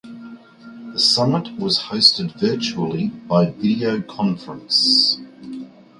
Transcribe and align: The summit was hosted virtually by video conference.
The 0.93 0.99
summit 0.99 1.59
was 1.59 1.77
hosted 1.83 2.33
virtually 2.39 3.09
by 3.09 3.51
video 3.51 4.01
conference. 4.01 5.21